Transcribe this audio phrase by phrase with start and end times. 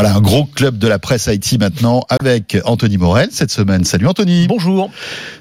[0.00, 3.84] Voilà, un gros club de la presse Haïti maintenant avec Anthony Morel cette semaine.
[3.84, 4.46] Salut Anthony.
[4.46, 4.92] Bonjour.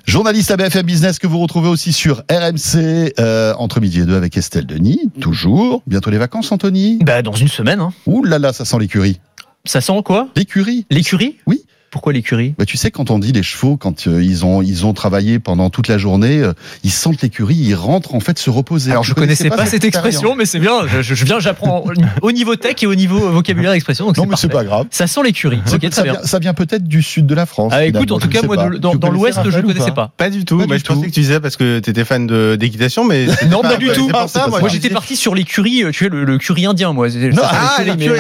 [0.04, 4.16] Journaliste à BFM Business que vous retrouvez aussi sur RMC euh, entre midi et deux
[4.16, 5.12] avec Estelle Denis.
[5.22, 5.84] Toujours.
[5.86, 6.98] Bientôt les vacances, Anthony?
[7.04, 7.80] Bah, dans une semaine.
[7.80, 7.94] Hein.
[8.08, 9.20] Ouh là là, ça sent l'écurie.
[9.64, 10.28] Ça sent quoi?
[10.36, 11.38] L'écurie L'écurie?
[11.46, 11.64] Oui.
[11.90, 12.54] Pourquoi l'écurie?
[12.58, 15.40] Bah, Tu sais, quand on dit les chevaux, quand euh, ils, ont, ils ont travaillé
[15.40, 18.92] pendant toute la journée, euh, ils sentent l'écurie, ils rentrent en fait se reposer.
[18.92, 20.86] Alors, je connaissais pas, cette expression, mais c'est bien.
[20.88, 21.86] Je, je viens, j'apprends
[22.22, 24.08] au niveau tech et au niveau vocabulaire expression.
[24.08, 24.88] Donc non, mais c'est pas grave.
[24.92, 25.60] Ça sent l'écurie.
[25.74, 27.72] Okay, ça, vient, ça vient peut-être du sud de la France.
[27.76, 30.12] Ah, écoute, en tout cas, moi, dans, dans l'ouest, je ne connaissais pas?
[30.18, 30.58] Pas du tout.
[30.58, 31.08] Pas moi, du je pensais tout.
[31.08, 33.28] que tu disais parce que tu étais fan d'équitation, mais.
[33.50, 34.10] non, pas du tout.
[34.10, 37.08] Moi, j'étais parti sur l'écurie, tu sais, le, curry indien, moi.
[37.08, 38.20] Non, ah, l'écurie,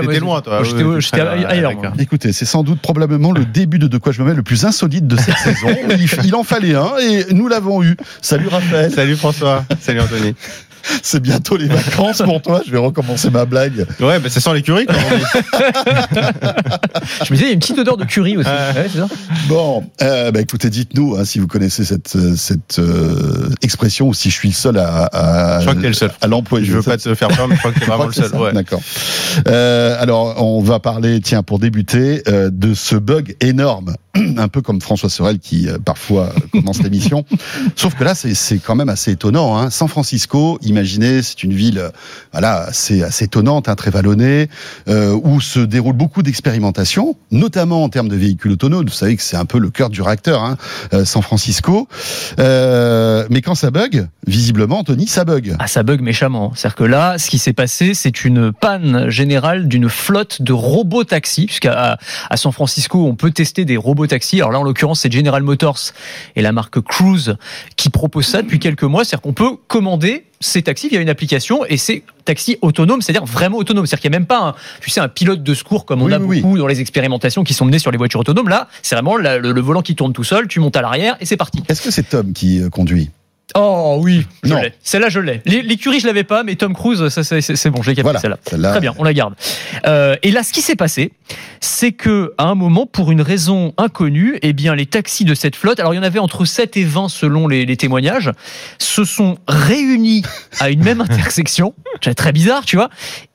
[0.00, 0.62] t'étais loin, toi.
[0.64, 1.72] J'étais ailleurs.
[1.98, 4.64] Écoutez, c'est sans doute probablement le début de De quoi je me mets le plus
[4.64, 5.68] insolite de cette saison.
[5.90, 7.96] Il, il, en fallait un et nous l'avons eu.
[8.22, 8.92] Salut Raphaël.
[8.92, 9.64] Salut François.
[9.80, 10.34] Salut Anthony.
[11.02, 12.62] C'est bientôt les vacances pour toi.
[12.66, 13.86] Je vais recommencer ma blague.
[14.00, 14.86] Ouais, bah ça sent l'écurie.
[14.90, 14.94] je
[17.32, 18.48] me disais, il y a une petite odeur de curry aussi.
[18.48, 19.06] Euh, ouais, ça
[19.48, 24.30] bon, euh, bah écoutez, dites-nous hein, si vous connaissez cette cette euh, expression ou si
[24.30, 25.08] je suis le seul à.
[25.12, 26.10] à je crois que t'es le seul.
[26.20, 26.66] À l'employer.
[26.66, 28.34] Je veux pas te faire peur, mais je crois que t'es vraiment le seul.
[28.34, 28.52] Ouais.
[28.52, 28.80] D'accord.
[29.48, 33.94] Euh, alors, on va parler, tiens, pour débuter, euh, de ce bug énorme
[34.36, 37.24] un peu comme François Sorel qui euh, parfois commence l'émission.
[37.76, 39.58] Sauf que là, c'est quand même assez étonnant.
[39.58, 39.70] Hein.
[39.70, 41.90] San Francisco, imaginez, c'est une ville, euh,
[42.32, 44.48] voilà, assez, assez étonnante, hein, très vallonnée,
[44.88, 48.86] euh, où se déroulent beaucoup d'expérimentations, notamment en termes de véhicules autonomes.
[48.86, 50.56] Vous savez que c'est un peu le cœur du réacteur, hein,
[50.92, 51.88] euh, San Francisco.
[52.38, 55.56] Euh, mais quand ça bug, visiblement, Anthony, ça bug.
[55.58, 56.52] Ah, ça bug méchamment.
[56.54, 61.04] C'est-à-dire que là, ce qui s'est passé, c'est une panne générale d'une flotte de robots
[61.04, 61.98] taxis, puisqu'à
[62.30, 64.36] à San Francisco, on peut tester des robots taxis.
[64.40, 65.78] Alors là, en l'occurrence, c'est General Motors
[66.36, 67.36] et la marque Cruise
[67.76, 69.04] qui propose ça depuis quelques mois.
[69.04, 73.56] C'est-à-dire qu'on peut commander ces taxis via une application et c'est taxi autonome, c'est-à-dire vraiment
[73.58, 73.86] autonome.
[73.86, 76.06] C'est-à-dire qu'il n'y a même pas, un, tu sais, un pilote de secours comme on
[76.06, 76.58] oui, a oui, beaucoup oui.
[76.58, 78.48] dans les expérimentations qui sont menées sur les voitures autonomes.
[78.48, 81.16] Là, c'est vraiment la, le, le, volant qui tourne tout seul, tu montes à l'arrière
[81.20, 81.62] et c'est parti.
[81.68, 83.10] Est-ce que c'est Tom qui euh, conduit?
[83.54, 84.60] Oh oui, je Non.
[84.60, 84.74] l'ai.
[84.82, 85.40] Celle-là, je l'ai.
[85.46, 88.38] L'écurie, je l'avais pas, mais Tom Cruise, ça, c'est c'est bon, j'ai capté Voilà, celle-là.
[88.44, 88.70] celle-là.
[88.72, 89.34] Très bien, on la garde.
[89.86, 91.12] Euh, et là, ce qui s'est passé,
[91.60, 95.56] c'est que à un moment, pour une raison inconnue, eh bien, les taxis de cette
[95.56, 98.30] flotte, alors il y en avait entre 7 et 20 selon les, témoignages,
[98.78, 100.22] se sont réunis
[100.60, 101.74] à une même intersection.
[102.16, 102.90] Très bizarre, tu vois.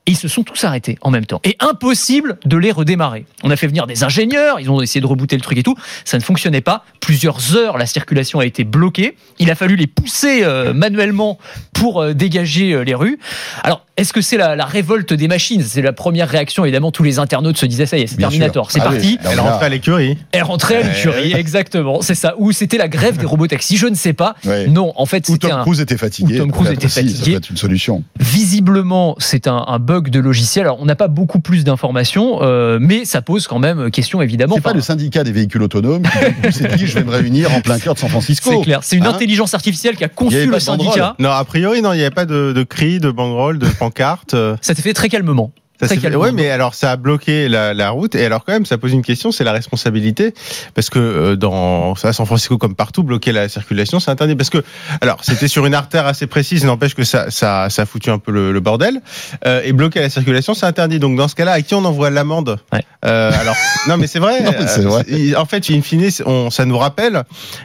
[0.06, 1.40] Et ils se sont tous arrêtés en même temps.
[1.44, 3.24] Et impossible de les redémarrer.
[3.44, 5.76] On a fait venir des ingénieurs, ils ont essayé de rebooter le truc et tout.
[6.04, 6.84] Ça ne fonctionnait pas.
[7.00, 9.16] Plusieurs heures, la circulation a été bloquée.
[9.38, 11.38] Il a fallu les pousser euh, manuellement
[11.72, 13.18] pour euh, dégager euh, les rues.
[13.62, 15.62] Alors, est-ce que c'est la, révolte des machines?
[15.62, 16.64] C'est la première réaction.
[16.64, 18.70] Évidemment, tous les internautes se disaient ça y est, c'est Terminator.
[18.70, 19.18] C'est Ah parti.
[19.22, 19.28] oui.
[19.30, 20.18] Elle rentrait à l'écurie.
[20.32, 22.00] Elle rentrait à l'écurie, exactement.
[22.02, 22.34] C'est ça.
[22.38, 24.34] Ou c'était la grève des robots taxis, je ne sais pas.
[24.44, 24.66] Ouais.
[24.66, 25.62] Non, en fait, Ou c'était Tom un.
[25.62, 26.36] Cruise était fatigué.
[26.36, 27.30] Ou Tom Cruise était aussi, Ça fatigué.
[27.32, 28.02] peut être une solution.
[28.18, 30.64] Visiblement, c'est un, un bug de logiciel.
[30.66, 34.54] Alors, on n'a pas beaucoup plus d'informations, euh, mais ça pose quand même question, évidemment.
[34.56, 36.02] C'est pas Enfin, le syndicat des véhicules autonomes
[36.44, 38.50] qui s'est dit je vais me réunir en plein cœur de San Francisco.
[38.50, 38.80] C'est clair.
[38.82, 41.14] C'est une Hein intelligence artificielle qui a conçu pas le syndicat.
[41.18, 44.34] Non, a priori, non, il n'y avait pas de, de cris, de banderoles, de pancartes.
[44.34, 45.52] euh, Ça s'est fait très calmement.
[45.82, 48.14] Ça ouais, mais alors ça a bloqué la, la route.
[48.14, 50.32] Et alors quand même, ça pose une question, c'est la responsabilité,
[50.74, 54.36] parce que euh, dans à San Francisco comme partout, bloquer la circulation, c'est interdit.
[54.36, 54.62] Parce que
[55.00, 58.18] alors c'était sur une artère assez précise, n'empêche que ça, ça, ça a foutu un
[58.18, 59.00] peu le, le bordel.
[59.46, 60.98] Euh, et bloquer la circulation, c'est interdit.
[60.98, 62.84] Donc dans ce cas-là, à qui on envoie l'amende Ouais.
[63.04, 63.56] euh, Alors
[63.88, 64.40] non, mais c'est vrai.
[64.44, 65.04] Non, mais c'est Euh, vrai.
[65.08, 67.22] c'est- En fait, in fine, on, ça nous rappelle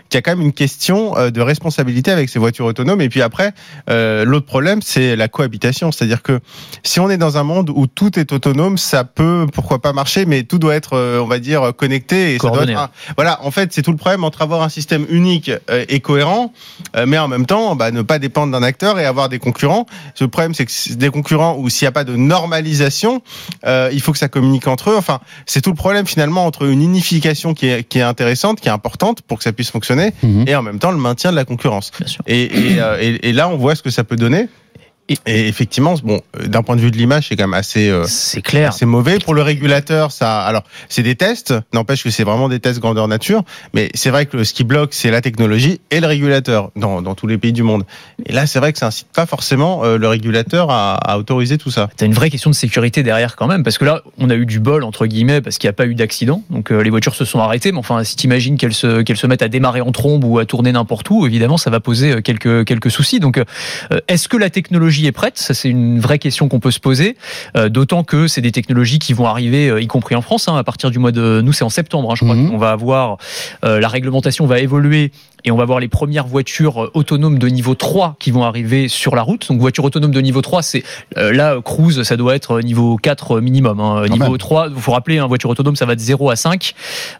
[0.09, 3.01] qu'il y a quand même une question euh, de responsabilité avec ces voitures autonomes.
[3.01, 3.53] Et puis après,
[3.89, 5.91] euh, l'autre problème, c'est la cohabitation.
[5.91, 6.39] C'est-à-dire que
[6.83, 10.25] si on est dans un monde où tout est autonome, ça peut, pourquoi pas marcher,
[10.25, 12.35] mais tout doit être, euh, on va dire, connecté.
[12.35, 14.69] Et ça doit être un- voilà, en fait, c'est tout le problème entre avoir un
[14.69, 16.53] système unique euh, et cohérent,
[16.95, 19.85] euh, mais en même temps, bah, ne pas dépendre d'un acteur et avoir des concurrents.
[20.21, 23.21] Le problème, c'est que des concurrents où s'il n'y a pas de normalisation,
[23.65, 24.95] euh, il faut que ça communique entre eux.
[24.97, 28.67] Enfin, c'est tout le problème finalement entre une unification qui est, qui est intéressante, qui
[28.67, 30.45] est importante pour que ça puisse fonctionner, Mhm.
[30.47, 31.91] et en même temps le maintien de la concurrence.
[31.99, 32.21] Bien sûr.
[32.27, 34.47] Et, et, euh, et- et là, on voit ce que ça peut donner.
[35.09, 38.03] Et effectivement, bon, euh, d'un point de vue de l'image, c'est quand même assez, euh,
[38.07, 38.69] C'est clair.
[38.69, 40.11] assez mauvais pour le régulateur.
[40.11, 41.53] Ça, alors, c'est des tests.
[41.73, 43.43] N'empêche que c'est vraiment des tests grandeur nature.
[43.73, 47.15] Mais c'est vrai que ce qui bloque, c'est la technologie et le régulateur dans, dans
[47.15, 47.85] tous les pays du monde.
[48.25, 51.57] Et là, c'est vrai que ça incite pas forcément euh, le régulateur à, à autoriser
[51.57, 51.89] tout ça.
[51.95, 54.45] T'as une vraie question de sécurité derrière quand même, parce que là, on a eu
[54.45, 56.43] du bol entre guillemets, parce qu'il n'y a pas eu d'accident.
[56.49, 59.27] Donc euh, les voitures se sont arrêtées, mais enfin, si t'imagines qu'elles se qu'elles se
[59.27, 62.65] mettent à démarrer en trombe ou à tourner n'importe où, évidemment, ça va poser quelques
[62.65, 63.19] quelques soucis.
[63.21, 63.41] Donc,
[64.07, 65.37] est-ce que la technologie est prête?
[65.37, 67.15] Ça, c'est une vraie question qu'on peut se poser.
[67.55, 70.55] Euh, D'autant que c'est des technologies qui vont arriver, euh, y compris en France, hein,
[70.57, 72.11] à partir du mois de nous, c'est en septembre.
[72.11, 72.49] hein, je crois Mhm.
[72.51, 73.17] qu'on va avoir
[73.63, 75.11] euh, la réglementation va évoluer
[75.47, 78.89] et on va voir les premières voitures euh, autonomes de niveau 3 qui vont arriver
[78.89, 79.47] sur la route.
[79.47, 80.83] Donc voiture autonome de niveau 3, c'est
[81.15, 83.79] euh, là euh, cruise, ça doit être niveau 4 minimum.
[83.79, 84.03] Hein.
[84.09, 84.37] Niveau même.
[84.37, 86.73] 3, il faut rappeler, hein, voiture autonome, ça va de 0 à 5.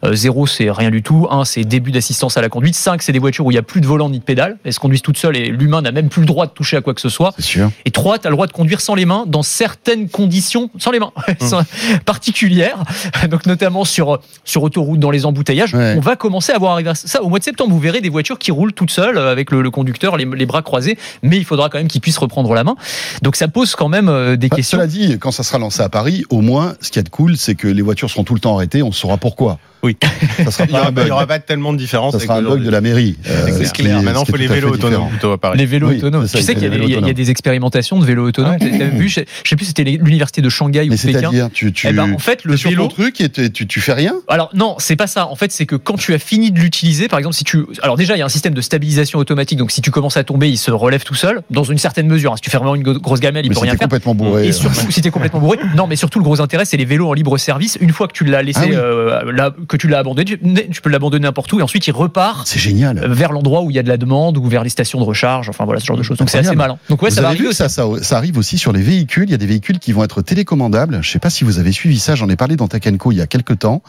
[0.04, 1.26] Euh, 0 c'est rien du tout.
[1.30, 2.74] 1 c'est début d'assistance à la conduite.
[2.74, 4.58] 5 c'est des voitures où il n'y a plus de volant ni de pédale.
[4.62, 6.82] Elles se conduisent toutes seules et l'humain n'a même plus le droit de toucher à
[6.82, 7.32] quoi que ce soit.
[7.38, 7.70] Sûr.
[7.86, 10.90] Et 3, tu as le droit de conduire sans les mains dans certaines conditions, sans
[10.90, 11.62] les mains, sans-
[12.04, 12.82] particulières,
[13.30, 15.72] donc notamment sur, sur autoroute, dans les embouteillages.
[15.72, 15.94] Ouais.
[15.96, 17.22] On va commencer à voir arriver ça.
[17.22, 19.62] Au mois de septembre, vous verrez des voitures qui roulent toutes seules euh, avec le,
[19.62, 22.64] le conducteur, les, les bras croisés, mais il faudra quand même qu'ils puissent reprendre la
[22.64, 22.76] main.
[23.22, 24.78] Donc ça pose quand même euh, des Bah, questions.
[24.78, 27.36] Cela dit, quand ça sera lancé à Paris, au moins, ce qui est de cool,
[27.36, 28.82] c'est que les voitures seront tout le temps arrêtées.
[28.82, 29.58] On saura pourquoi.
[29.82, 29.96] Oui.
[30.44, 32.12] Ça sera Il y pas aura, pas tellement de différence.
[32.12, 33.16] Ça avec sera un bug de la mairie.
[33.28, 33.98] euh, C'est ce qui clair.
[33.98, 35.58] est- Maintenant, il faut les vélos autonomes plutôt à Paris.
[35.58, 36.26] Les vélos Oui, autonomes.
[36.26, 38.56] c'est ça, tu sais qu'il y, a- des expérimentations de vélos autonomes.
[38.58, 40.96] Vu, je, je sais plus, c'était l'université de Shanghai ou Pékin.
[40.96, 42.84] c'est-à-dire, tu, tu, Eh ben, en fait, le vélo.
[42.84, 45.26] ton truc et tu, tu, tu fais rien Alors non, c'est pas ça.
[45.28, 47.96] En fait, c'est que quand tu as fini de l'utiliser, par exemple, si tu, alors
[47.96, 49.58] déjà, il y a un système de stabilisation automatique.
[49.58, 52.32] Donc, si tu commences à tomber, il se relève tout seul, dans une certaine mesure.
[52.32, 52.36] hein.
[52.36, 53.80] Si tu fais vraiment une grosse gamelle, il Mais peut rien faire.
[53.80, 54.46] complètement bourré.
[54.46, 55.58] Et euh, surtout, si t'es complètement bourré.
[55.76, 57.78] Non, mais surtout, le gros intérêt, c'est les vélos en libre service.
[57.80, 60.38] Une fois que tu l'as laissé, Ah euh, là, que tu l'as abandonné, tu,
[60.70, 63.06] tu peux l'abandonner n'importe où, et ensuite, il repart C'est génial.
[63.06, 65.48] vers l'endroit où il y a de la demande ou vers les stations de recharge.
[65.48, 66.18] Enfin, voilà, ce genre de choses.
[66.18, 66.78] Donc, c'est assez malin.
[66.88, 69.24] Donc, ouais, vous ça va arriver ça, ça, ça arrive aussi sur les véhicules.
[69.28, 70.98] Il y a des véhicules qui vont être télécommandables.
[71.02, 72.14] Je sais pas si vous avez suivi ça.
[72.14, 73.82] J'en ai parlé dans Tech Co il y a quelques temps.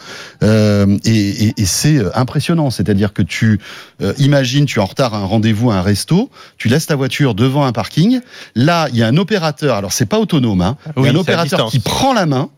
[0.43, 2.69] Euh, et et, et c'est euh, impressionnant.
[2.69, 3.59] C'est-à-dire que tu
[4.01, 6.95] euh, imagines, tu es en retard à un rendez-vous à un resto, tu laisses ta
[6.95, 8.19] voiture devant un parking.
[8.55, 9.75] Là, il y a un opérateur.
[9.75, 10.61] Alors c'est pas autonome.
[10.61, 12.49] Hein, il y a un opérateur qui prend la main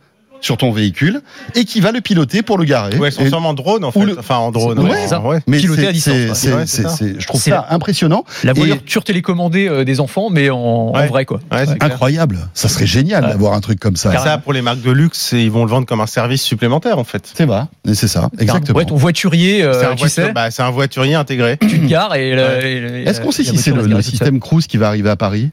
[0.41, 1.21] sur ton véhicule
[1.55, 2.97] et qui va le piloter pour le garer.
[2.97, 4.03] Ouais, sûrement en drone, en fait.
[4.03, 4.79] Le- Enfin, en drone.
[4.79, 5.21] Ouais, c'est ça.
[5.21, 5.39] ouais.
[5.47, 7.67] mais piloté c'est- à distance, c'est- c'est- Ouais, c'est c'est- c'est- je trouve C'est ça
[7.69, 8.25] impressionnant.
[8.43, 11.07] La Et- voiture télécommandée euh, des enfants, mais en, en Ouais.
[11.07, 11.39] vrai, quoi.
[11.51, 11.81] Ouais, c'est.
[11.83, 12.37] Incroyable.
[12.53, 13.29] Ça serait génial Ouais.
[13.31, 14.11] d'avoir un truc comme ça.
[14.11, 14.31] Carrément.
[14.31, 17.03] Ça, pour les marques de luxe, ils vont le vendre comme un service supplémentaire, en
[17.03, 17.31] fait.
[17.33, 17.61] C'est vrai.
[17.87, 18.29] Et c'est ça.
[18.39, 18.77] Exactement.
[18.77, 21.57] Ouais, ton voiturier, euh, C'est un, tu voiture- sais, bah, c'est un voiturier intégré.
[21.61, 23.03] tu te gares et, Ouais.
[23.05, 25.51] Est-ce qu'on sait si c'est le, système Cruise qui va arriver à Paris?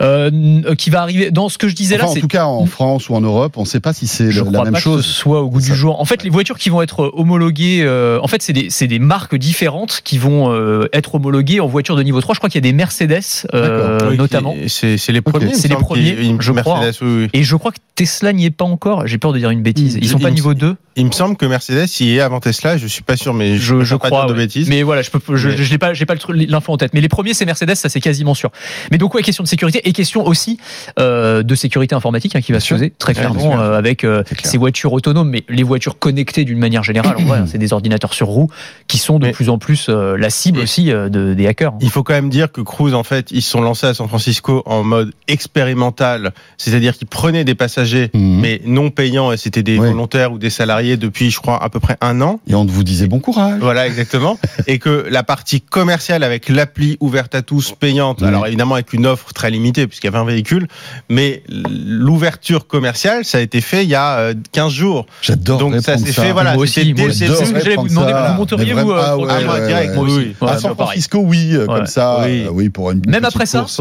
[0.00, 2.44] Euh, n- qui va arriver dans ce que je disais Enfin, là En tout cas,
[2.46, 4.78] en France ou en Europe, on ne sait pas si c'est la crois même pas
[4.80, 5.02] chose.
[5.02, 6.00] que ce soit au goût Ça- du jour.
[6.00, 8.52] En fait, les voitures qui vont être homologuées, euh, en fait, c'est
[8.86, 12.34] des, marques différentes qui vont euh, être homologuées en voiture de niveau 3.
[12.34, 13.20] Je crois qu'il y a des Mercedes,
[13.54, 14.54] euh, Oui, notamment.
[14.68, 15.46] C'est c'est les premiers.
[15.46, 16.80] me C'est les premiers, je crois.
[16.80, 17.28] Mercedes, oui, oui.
[17.34, 19.06] Et je crois que Tesla n'y est pas encore.
[19.06, 19.98] J'ai peur de dire une bêtise.
[20.00, 22.40] Ils sont Il pas me- niveau 2 Il me semble que Mercedes y est avant
[22.40, 24.44] Tesla, je suis pas sûr, mais je, je, je pas crois dire de ouais.
[24.46, 24.68] bêtises.
[24.68, 27.46] mais voilà je peux je, Mais- pas pas l'info en tête mais les premiers c'est
[27.46, 28.50] Mercedes ça c'est quasiment sûr
[28.90, 30.58] mais donc ouais question de sécurité et question aussi
[30.98, 34.04] euh, de sécurité informatique hein, qui va Bien se poser très bien clairement euh, avec
[34.04, 34.38] euh, clair.
[34.44, 37.72] ces voitures autonomes mais les voitures connectées d'une manière générale en vrai hein, c'est des
[37.72, 38.48] ordinateurs sur roues
[38.88, 41.74] qui sont de Mais- plus en plus euh, la cible aussi euh, de, des hackers
[41.80, 44.06] Il faut quand même dire que Cruise, en fait, ils se sont lancés à San
[44.08, 45.12] Francisco en mode
[45.60, 48.40] expérimental, c'est-à-dire qu'ils prenaient des passagers, Mhm.
[48.40, 49.88] mais non payants, et c'était des Ouais.
[49.88, 52.40] volontaires ou des salariés depuis, je crois, à peu près un an.
[52.48, 53.58] Et on vous disait bon courage.
[53.60, 54.38] Voilà, exactement.
[54.66, 58.28] et que la partie commerciale avec l'appli ouverte à tous, payante, Oui.
[58.28, 60.66] alors évidemment avec une offre très limitée, puisqu'il y a 20 véhicules,
[61.08, 65.06] mais l'ouverture commerciale, ça a été fait il y a euh, 15 jours.
[65.22, 68.34] J'adore Donc ça s'est fait, voilà, moi aussi moi le aussi j'allais vous demander vous
[68.34, 69.94] monteriez vous euh, ah pour- ouais, Ah, direct, ouais.
[69.96, 70.48] moi oui, oui.
[70.48, 70.86] À San pareil.
[71.00, 71.76] Francisco, oui, euh, Ouais.
[71.78, 72.44] comme ça, Oui.
[72.44, 73.66] euh, oui, pour une même après ça.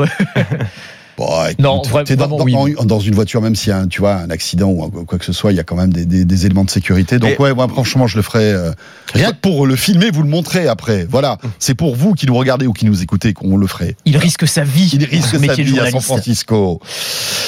[1.20, 2.74] Bon, écoute, Non, vra- t'es dans, vraiment, dans- oui.
[2.78, 5.20] dans- dans une voiture, même s'il y a un, tu vois, un accident ou quoi
[5.20, 7.20] que ce soit, il y a quand même des, des- des éléments de sécurité.
[7.20, 8.54] Donc Et- ouais, moi franchement, je le ferai.
[8.54, 8.72] euh,
[9.14, 11.06] rien que pour le filmer, vous le montrer après.
[11.10, 13.96] Voilà, c'est pour vous qui nous regardez ou qui nous écoutez qu'on le ferait.
[14.06, 16.00] il risque sa vie Il risque sa vie à San.
[16.00, 16.80] Francisco.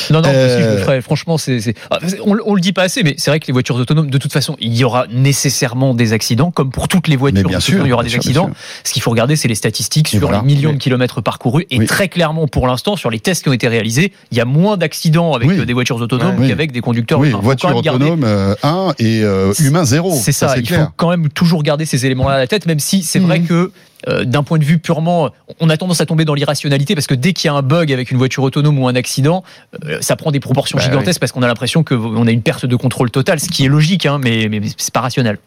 [0.09, 1.01] Non, non, Euh, aussi, je le ferai.
[1.01, 1.59] Franchement, c'est,
[1.89, 4.17] ah, on, on le dit pas assez, mais c'est vrai que les voitures autonomes, de
[4.17, 7.47] toute façon, il y aura nécessairement des accidents, comme pour toutes les voitures.
[7.47, 8.49] bien sûr, façon, il y aura des sûr, accidents.
[8.83, 10.39] Ce qu'il faut regarder, c'est les statistiques Et sur voilà.
[10.45, 10.75] les millions Oui.
[10.77, 11.65] de kilomètres parcourus.
[11.69, 11.85] Et Oui.
[11.85, 14.77] très clairement, pour l'instant, sur les tests qui ont été réalisés, il y a moins
[14.77, 15.60] d'accidents avec Oui.
[15.60, 18.24] euh, des voitures autonomes qu'avec des conducteurs Oui, voiture autonome
[18.63, 20.12] 1 et euh, humain 0.
[20.22, 20.86] C'est ça, c'est il clair.
[20.88, 23.48] faut quand même toujours garder ces éléments-là à la tête, même si c'est vrai Mhm.
[23.48, 23.72] que
[24.08, 27.13] euh, d'un point de vue purement, on a tendance à tomber dans l'irrationalité parce que
[27.13, 29.44] dès qu'il y a un bug avec une voiture autonome ou un accident,
[29.86, 32.65] euh, ça prend des proportions Bah gigantesques parce qu'on a l'impression qu'on a une perte
[32.65, 35.38] de contrôle totale, ce qui est logique, hein, mais, mais c'est pas rationnel.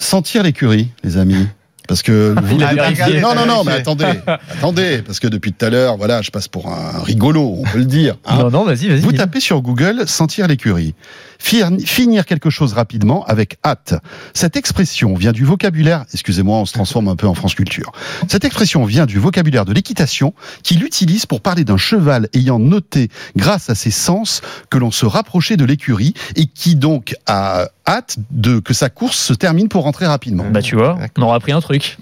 [0.00, 1.46] Sentir l'écurie, les amis.
[1.88, 3.20] Parce que vous Il a depuis- vérifié.
[3.20, 6.46] non, non, non, mais attendez, attendez, parce que depuis tout à l'heure, voilà, je passe
[6.46, 8.16] pour un rigolo, on peut le dire.
[8.26, 8.38] hein.
[8.38, 9.00] Non, non, vas-y, vas-y.
[9.00, 10.94] Vous tapez sur Google sentir l'écurie.
[11.40, 13.94] Finir quelque chose rapidement avec hâte.
[14.34, 17.92] Cette expression vient du vocabulaire, excusez-moi, on se transforme un peu en France Culture.
[18.28, 23.08] Cette expression vient du vocabulaire de l'équitation qui l'utilise pour parler d'un cheval ayant noté
[23.36, 28.18] grâce à ses sens que l'on se rapprochait de l'écurie et qui donc a hâte
[28.30, 30.44] de que sa course se termine pour rentrer rapidement.
[30.50, 31.96] Bah, tu vois, on aura appris un truc.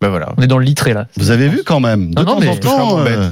[0.00, 0.32] Ben voilà.
[0.38, 1.08] On est dans le litré, là.
[1.16, 3.22] Vous avez vu quand même, de Non, non, mais- en temps, Je suis un peu
[3.22, 3.30] euh,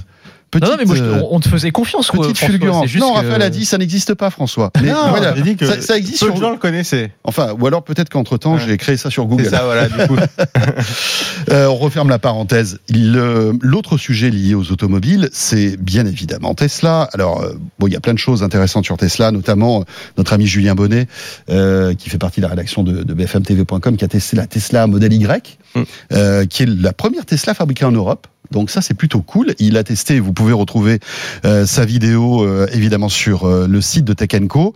[0.50, 2.94] petite, non, non, mais moi, je- euh, on te faisait confiance, petite François, fulgurance.
[2.96, 4.70] Non, que- Raphaël a dit ça n'existe pas, François.
[4.82, 7.12] Mais Non, voilà, dit que ça, ça existe peu sur de gens le connaissaient.
[7.24, 8.60] Enfin, ou alors peut-être qu'entre temps, Ouais.
[8.66, 9.46] j'ai créé ça sur Google.
[9.48, 10.16] ça, voilà, du coup.
[11.50, 12.78] Euh, on referme la parenthèse.
[12.90, 17.08] L'autre sujet lié aux automobiles, c'est bien évidemment Tesla.
[17.14, 19.84] Alors, euh, bon, il y a plein de choses intéressantes sur Tesla, notamment euh,
[20.18, 21.06] notre ami Julien Bonnet,
[21.48, 24.86] euh, qui fait partie de la rédaction de, de BFMTV.com, qui a testé la Tesla
[24.86, 25.82] Model Y, Mm.
[26.12, 28.26] euh, qui est la première Tesla fabriquée en Europe.
[28.50, 29.54] Donc ça c'est plutôt cool.
[29.58, 30.20] Il a testé.
[30.20, 31.00] Vous pouvez retrouver
[31.44, 34.74] euh, sa vidéo euh, évidemment sur euh, le site de Tech Co.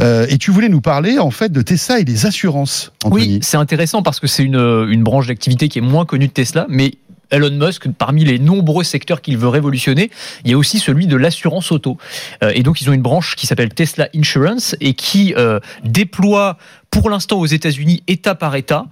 [0.00, 2.92] Et tu voulais nous parler en fait de Tesla et des assurances.
[3.04, 3.22] Anthony.
[3.22, 6.32] Oui, c'est intéressant parce que c'est une, une branche d'activité qui est moins connue de
[6.32, 6.92] Tesla, mais
[7.30, 10.10] Elon Musk, parmi les nombreux secteurs qu'il veut révolutionner,
[10.44, 11.96] il y a aussi celui de l'assurance auto.
[12.42, 16.58] Et donc, ils ont une branche qui s'appelle Tesla Insurance et qui euh, déploie
[16.94, 18.86] pour l'instant aux États-Unis, État par État,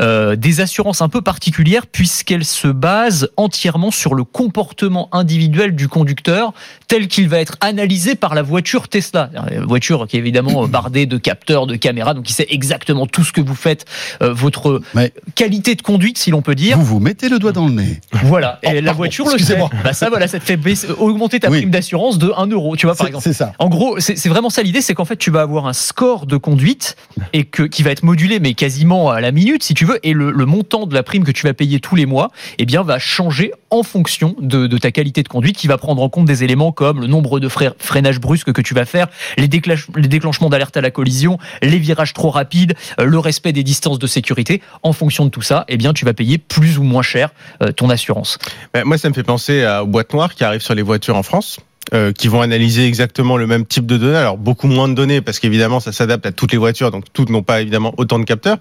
[0.00, 5.88] euh, des assurances un peu particulières puisqu'elles se basent entièrement sur le comportement individuel du
[5.88, 6.52] conducteur
[6.86, 9.30] tel qu'il va être analysé par la voiture Tesla.
[9.50, 13.24] Une voiture qui est évidemment bardée de capteurs, de caméras, donc il sait exactement tout
[13.24, 13.84] ce que vous faites,
[14.22, 16.78] euh, votre Mais- qualité de conduite, si l'on peut dire.
[16.78, 18.00] Vous vous mettez le doigt dans le nez.
[18.12, 18.60] Voilà.
[18.62, 19.36] Et Oh, la voiture le sait.
[19.38, 19.68] excusez-moi.
[19.82, 21.58] Bah ça, voilà, ça te fait baisser- augmenter ta Oui.
[21.58, 23.24] prime d'assurance de 1 euro, tu vois, par exemple.
[23.24, 23.52] C'est ça.
[23.58, 26.36] En gros, c'est vraiment ça l'idée, c'est qu'en fait, tu vas avoir un score de
[26.36, 26.96] conduite
[27.32, 30.32] et qui va être modulé, mais quasiment à la minute, si tu veux, et le,
[30.46, 33.52] montant de la prime que tu vas payer tous les mois, eh bien, va changer
[33.70, 37.00] en fonction de, ta qualité de conduite, qui va prendre en compte des éléments comme
[37.00, 40.80] le nombre de freinages brusques que tu vas faire, les, déclench- les déclenchements d'alerte à
[40.80, 44.62] la collision, les virages trop rapides, euh, le respect des distances de sécurité.
[44.82, 47.30] En fonction de tout ça, eh bien, tu vas payer plus ou moins cher
[47.62, 48.38] euh, ton assurance.
[48.72, 51.16] Ben, moi, ça me fait penser à- aux boîtes noires qui arrivent sur les voitures
[51.16, 51.58] en France.
[51.94, 54.16] Euh, qui vont analyser exactement le même type de données.
[54.16, 57.30] Alors beaucoup moins de données parce qu'évidemment ça s'adapte à toutes les voitures, donc toutes
[57.30, 58.58] n'ont pas évidemment autant de capteurs.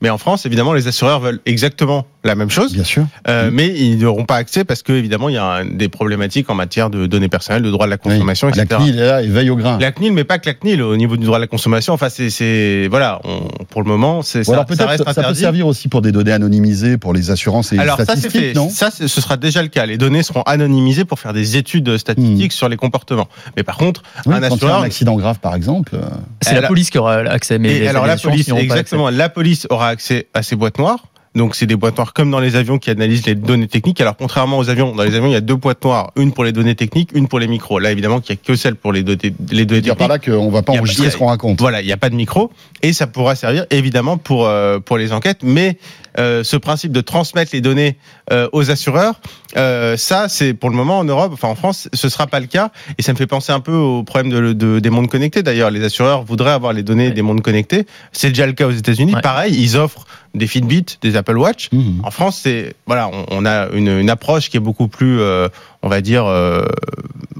[0.00, 3.06] Mais en France, évidemment, les assureurs veulent exactement la même chose, Bien sûr.
[3.28, 6.54] euh, mais ils n'auront pas accès parce que évidemment il y a des problématiques en
[6.54, 8.52] matière de données personnelles, de droit de la consommation, Oui.
[8.56, 8.80] La etc.
[8.80, 9.78] CNIL est là et veille au grain.
[9.80, 11.92] La CNIL, mais pas que la CNIL au niveau du droit de la consommation.
[11.94, 15.22] Enfin, c'est, c'est voilà, on- pour le moment, c'est ça, alors ça peut-être reste ça,
[15.22, 18.12] peut servir aussi pour des données anonymisées pour les assurances et les Alors ça c'est
[18.18, 18.52] statistiques, fait.
[18.54, 18.68] non?
[18.68, 19.86] Ça c'est- ce sera déjà le cas.
[19.86, 23.28] Les données seront anonymisées pour faire des études statistiques sur les comportements.
[23.56, 24.80] Mais par contre, Oui, un quand il y a assureur.
[24.80, 25.94] un accident grave, par exemple.
[25.94, 26.00] euh,
[26.42, 29.66] C'est la police qui aura accès, mais Et les alors la police, exactement, la police
[29.70, 31.04] aura accès à ces boîtes noires.
[31.36, 34.00] Donc c'est des boîtes noires comme dans les avions qui analysent les données techniques.
[34.00, 36.42] Alors contrairement aux avions, dans les avions il y a deux boîtes noires, une pour
[36.42, 37.78] les données techniques, une pour les micros.
[37.78, 39.98] Là évidemment qu'il y a que celle pour les données, les données dire techniques.
[39.98, 41.60] par là qu'on va pas enregistrer ce qu'on raconte.
[41.60, 42.50] Voilà, il n'y a pas de micro
[42.82, 45.44] et ça pourra servir évidemment pour euh, pour les enquêtes.
[45.44, 45.78] Mais
[46.18, 47.96] euh, ce principe de transmettre les données
[48.32, 49.20] euh, aux assureurs,
[49.56, 52.46] euh, ça c'est pour le moment en Europe, enfin en France, ce sera pas le
[52.46, 52.72] cas.
[52.98, 55.44] Et ça me fait penser un peu au problème de, de- des mondes connectés.
[55.44, 57.86] D'ailleurs, les assureurs voudraient avoir les données des mondes connectés.
[58.10, 59.14] C'est déjà le cas aux États-Unis.
[59.14, 59.20] Ouais.
[59.20, 61.68] Pareil, ils offrent des Fitbit, des Apple Watch.
[61.72, 62.00] Mhm.
[62.04, 65.48] En France, c'est voilà, on, on a une, une approche qui est beaucoup plus, euh,
[65.82, 66.64] on va dire, euh,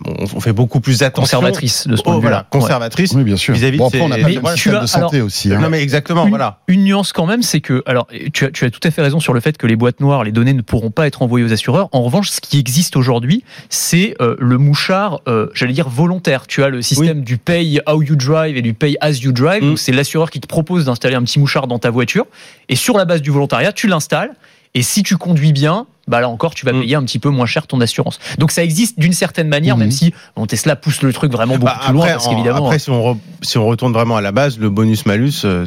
[0.06, 1.38] on, on fait beaucoup plus attention.
[1.38, 2.47] conservatrice de ce point Oh, de vue-là.
[2.47, 3.12] voilà, conservatrice.
[3.12, 3.54] Oui, bien sûr.
[3.54, 5.52] Vis-à-vis Bon, de après, on n'a pas Mais tu as- de santé alors- aussi.
[5.52, 5.61] hein.
[5.61, 6.59] Non mais exactement, une, voilà.
[6.68, 9.20] une nuance quand même, c'est que, alors, tu as, tu as tout à fait raison
[9.20, 11.52] sur le fait que les boîtes noires, les données ne pourront pas être envoyées aux
[11.52, 11.88] assureurs.
[11.92, 16.47] En revanche, ce qui existe aujourd'hui, c'est euh, le mouchard, euh, j'allais dire volontaire.
[16.47, 19.62] Tu as le système du pay how you drive et du pay as you drive.
[19.64, 19.73] Mm.
[19.73, 22.26] où C'est l'assureur qui te propose d'installer un petit mouchard dans ta voiture.
[22.68, 24.33] Et sur la base du volontariat, tu l'installes.
[24.75, 26.81] Et si tu conduis bien, bah là encore, tu vas Mm.
[26.83, 28.19] payer un petit peu moins cher ton assurance.
[28.38, 31.64] Donc ça existe d'une certaine manière, même si bon, Tesla pousse le truc vraiment beaucoup
[31.67, 32.67] Bah, plus loin, après, parce qu'évidemment.
[32.67, 35.64] après, si on, re- si on retourne vraiment à la base, le bonus malus, euh,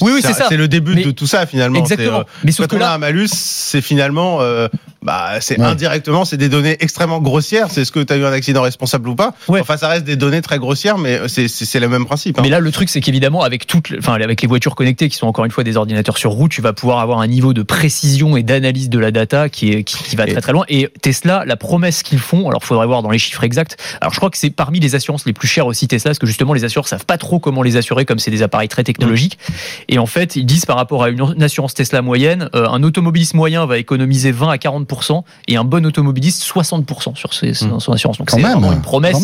[0.00, 0.46] Oui, oui, c'est ça.
[0.48, 1.78] C'est le début Mais- de tout ça finalement.
[1.78, 2.20] Exactement.
[2.20, 4.68] Euh, Mais sauf quand que on a là, un malus, c'est finalement, euh,
[5.02, 5.64] bah, c'est Ouais.
[5.66, 7.66] indirectement, c'est des données extrêmement grossières.
[7.70, 9.34] C'est ce que tu as eu un accident responsable ou pas.
[9.48, 9.60] Ouais.
[9.60, 12.38] Enfin, ça reste des données très grossières, mais c'est, c'est, le même principe.
[12.38, 12.42] hein.
[12.42, 15.16] Mais là, le truc, c'est qu'évidemment, avec toutes, les- enfin, avec les voitures connectées qui
[15.16, 17.62] sont encore une fois des ordinateurs sur roue, tu vas pouvoir avoir un niveau de
[17.62, 20.64] précision et d'analyse de la data qui est, qui, va très très loin.
[20.68, 23.76] Et Tesla, la promesse qu'ils font, alors faudrait voir dans les chiffres exacts.
[24.00, 26.26] Alors je crois que c'est parmi les assurances les plus chères aussi Tesla, parce que
[26.26, 29.38] justement les assureurs savent pas trop comment les assurer, comme c'est des appareils très technologiques.
[29.88, 33.34] Et en fait, ils disent par rapport à une assurance Tesla moyenne, euh, un automobiliste
[33.34, 37.92] moyen va économiser 20 à 40% et un bon automobiliste 60 sur ses- son, son
[37.92, 38.18] assurance.
[38.18, 39.16] Donc c'est vraiment une promesse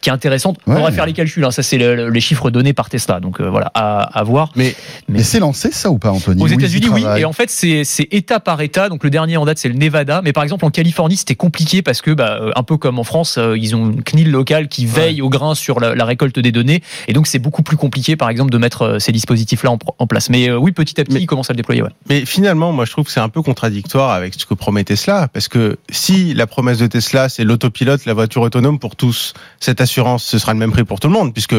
[0.00, 0.58] qui est intéressante.
[0.66, 0.76] Ouais.
[0.76, 1.44] On va faire les calculs.
[1.44, 1.50] hein.
[1.50, 3.20] Ça c'est le- le- les chiffres donnés par Tesla.
[3.20, 4.50] Donc euh, voilà, à, à voir.
[4.56, 4.74] Mais
[5.08, 6.42] Mais c'est lancé ça ou pas, Anthony?
[6.42, 7.04] Aux États-Unis, oui.
[7.18, 8.88] Et en fait, c'est c'est État par État.
[8.88, 10.20] Donc le dernier en date, c'est le Nevada.
[10.22, 13.04] Mais par exemple, en Californie, c'était compliqué parce que, bah, euh, un peu comme en
[13.04, 16.38] France, euh, ils ont une CNIL locale qui veille au grain sur la, la récolte
[16.38, 16.82] des données.
[17.08, 20.06] Et donc, c'est beaucoup plus compliqué, par exemple, de mettre euh, ces dispositifs-là en, en
[20.06, 20.30] place.
[20.30, 21.82] Mais euh, oui, petit à petit, Mais- ils commencent à le déployer.
[21.82, 21.90] Ouais.
[22.08, 25.28] Mais finalement, moi, je trouve que c'est un peu contradictoire avec ce que promet Tesla,
[25.32, 29.80] parce que si la promesse de Tesla, c'est l'autopilote, la voiture autonome pour tous, cette
[29.80, 31.56] assurance, ce sera le même prix pour tout le monde, puisque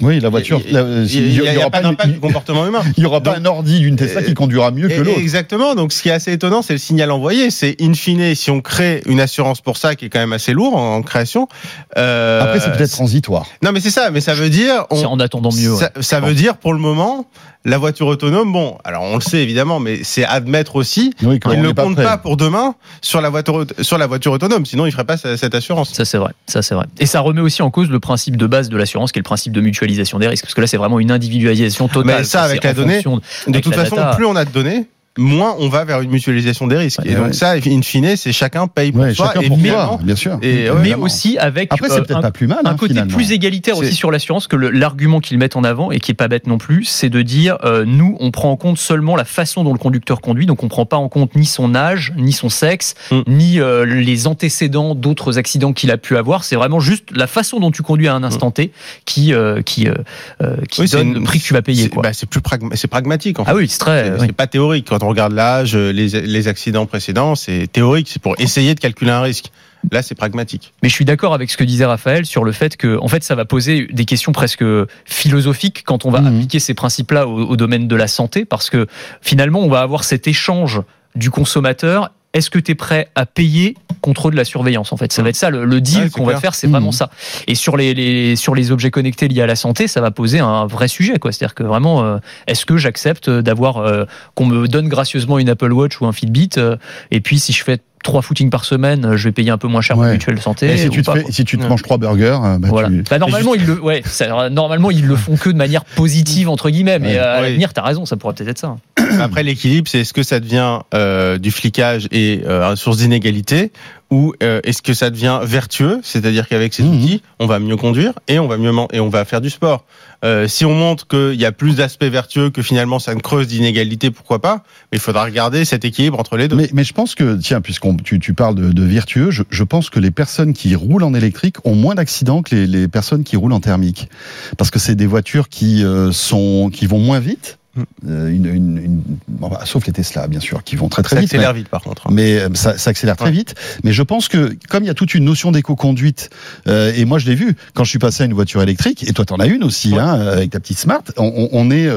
[0.00, 0.60] Oui, la voiture.
[0.64, 2.82] il n'y a, aura pas d'impact du comportement humain.
[2.96, 5.18] il y aura pas un ordi d'une Tesla qui Euh, conduira mieux que l'autre.
[5.18, 5.74] Exactement.
[5.74, 7.50] Donc, ce qui est assez étonnant, c'est le signal envoyé.
[7.50, 10.52] C'est in fine, si on crée une assurance pour ça, qui est quand même assez
[10.52, 11.48] lourd en, en création.
[11.96, 13.46] euh, Après, c'est peut-être transitoire.
[13.62, 14.10] Non, mais c'est ça.
[14.10, 15.72] Mais ça veut dire, on- C'est en attendant mieux.
[15.72, 15.78] ouais.
[15.80, 17.26] ça, ça veut dire pour le moment,
[17.64, 18.52] la voiture autonome.
[18.52, 21.12] Bon, alors on le sait évidemment, mais c'est admettre aussi.
[21.22, 24.64] Oui, ne pas compte pas pour demain sur la voiture aut- sur la voiture autonome.
[24.64, 25.92] Sinon, il ferait pas ce- cette assurance.
[25.92, 26.86] Ça c'est vrai, ça c'est vrai.
[26.98, 29.24] Et ça remet aussi en cause le principe de base de l'assurance, qui est le
[29.24, 32.18] principe de mutualisation des risques, parce que là c'est vraiment une individualisation totale.
[32.18, 33.10] Mais ça, avec la donnée, De
[33.48, 34.16] avec toute la façon, data.
[34.16, 34.86] plus on a de données,
[35.18, 37.00] moins on va vers une mutualisation des risques.
[37.00, 37.32] Ouais, et donc ouais.
[37.34, 39.26] ça, in fine, c'est chacun paye pour Ouais, soi.
[39.34, 40.38] chacun et pour soi, bien sûr.
[40.42, 42.60] et, ouais, mais aussi avec Après, euh, un- pas plus mal.
[42.64, 43.14] un hein, côté finalement.
[43.14, 46.28] plus égalitaire aussi sur l'assurance que l'argument qu'ils mettent en avant et qui est pas
[46.28, 49.64] bête non plus, c'est de dire euh, nous on prend en compte seulement la façon
[49.64, 52.48] dont le conducteur conduit, donc on prend pas en compte ni son âge, ni son
[52.48, 53.20] sexe, Mm.
[53.26, 56.44] ni euh, les antécédents d'autres accidents qu'il a pu avoir.
[56.44, 58.70] C'est vraiment juste la façon dont tu conduis à un instant T
[59.04, 59.94] qui euh, qui euh,
[60.42, 61.84] euh, qui Oui, c'est donne une- le prix que tu vas payer.
[61.90, 63.38] c'est bah, plus pragma- pragmatique.
[63.40, 63.50] En fait.
[63.50, 64.04] ah oui, c'est très.
[64.04, 64.26] C'est oui.
[64.26, 64.86] c'est pas théorique.
[64.88, 68.08] Quand on regarde l'âge, les, les accidents précédents, c'est théorique.
[68.10, 69.50] C'est pour essayer de calculer un risque.
[69.92, 70.72] Là, c'est pragmatique.
[70.82, 73.22] Mais je suis d'accord avec ce que disait Raphaël sur le fait que, en fait,
[73.22, 74.64] ça va poser des questions presque
[75.04, 76.26] philosophiques quand on va Mhm.
[76.36, 78.86] appliquer ces principes-là au, au domaine de la santé, parce que
[79.22, 80.80] finalement, on va avoir cet échange
[81.14, 82.10] du consommateur.
[82.34, 85.30] Est-ce que tu es prêt à payer contre de la surveillance En fait, ça va
[85.30, 87.10] être ça le, le deal Ouais, qu'on va faire, c'est vraiment ça.
[87.46, 90.38] Et sur les, les- sur les objets connectés liés à la santé, ça va poser
[90.38, 91.32] un vrai sujet, quoi.
[91.32, 94.04] C'est-à-dire que vraiment, euh, est-ce que j'accepte d'avoir euh,
[94.34, 96.76] qu'on me donne gracieusement une Apple Watch ou un Fitbit, euh,
[97.10, 99.68] et puis si je fais trois footings par semaine, euh, je vais payer un peu
[99.68, 100.06] moins cher Ouais.
[100.06, 100.72] mon mutuelle santé.
[100.72, 101.30] Et si ou tu te, pas, fais- quoi.
[101.32, 101.68] si tu te Ouais.
[101.68, 102.88] manges trois burgers, euh, bah, Voilà.
[102.88, 106.48] tu- Bah, normalement, ils le, ouais, ça- normalement, ils le font que de manière positive
[106.48, 107.18] entre guillemets, mais Ouais.
[107.18, 108.76] euh, à l'avenir, t'as raison, ça pourrait peut-être être ça.
[109.20, 113.72] Après, l'équilibre, c'est est-ce que ça devient euh, du flicage et euh, source d'inégalité
[114.10, 116.94] ou euh, est-ce que ça devient vertueux, c'est-à-dire qu'avec ces Mhm.
[116.94, 119.84] outils, on va mieux conduire et on va mieux et on va faire du sport.
[120.24, 123.46] Euh, si on montre qu'il y a plus d'aspects vertueux que finalement ça ne creuse
[123.48, 124.64] d'inégalité, pourquoi pas?
[124.90, 126.56] Mais il faudra regarder cet équilibre entre les deux.
[126.56, 129.62] Mais, mais je pense que, tiens, puisqu'on tu, tu parles de, de vertueux, je, je
[129.64, 133.24] pense que les personnes qui roulent en électrique ont moins d'accidents que les, les personnes
[133.24, 134.08] qui roulent en thermique,
[134.56, 137.58] parce que c'est des voitures qui euh, sont qui vont moins vite.
[138.08, 141.16] Euh, une, une, une- bon, bah, sauf les Tesla, bien sûr, qui vont très très
[141.16, 141.30] ça vite.
[141.32, 142.06] accélère vite par contre.
[142.06, 142.10] hein.
[142.12, 143.54] mais euh, ça, ça accélère très vite.
[143.84, 146.30] Mais je pense que comme il y a toute une notion d'éco-conduite,
[146.68, 149.12] euh, et moi je l'ai vu quand je suis passé à une voiture électrique, et
[149.12, 149.98] toi t'en as une aussi, Ouais.
[150.00, 151.02] hein, avec ta petite Smart.
[151.16, 151.88] On, est,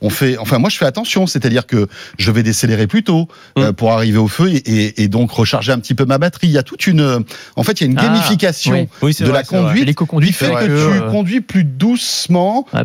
[0.00, 1.86] on fait, enfin moi je fais attention, c'est-à-dire que
[2.18, 3.72] je vais décélérer plus tôt Mm.
[3.72, 6.46] pour arriver au feu et, et- et donc recharger un petit peu ma batterie.
[6.48, 7.24] Il y a toute une,
[7.56, 8.88] en fait il y a une Ah, gamification oui.
[9.02, 12.66] Oui, c'est de vrai, la conduite qui fait que que, tu conduis plus doucement.
[12.72, 12.84] ouais,